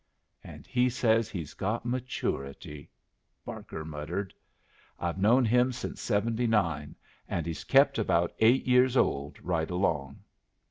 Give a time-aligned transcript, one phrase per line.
[0.43, 2.89] "And he says he's got maturity,"
[3.45, 4.33] Barker muttered.
[4.97, 6.95] "I've known him since seventy nine,
[7.27, 10.23] and he's kept about eight years old right along."